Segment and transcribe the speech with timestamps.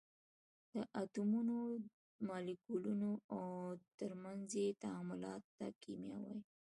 [0.73, 1.57] د اتومونو،
[2.27, 3.43] مالیکولونو او
[3.99, 6.39] تر منځ یې تعاملاتو ته کېمیا وایي.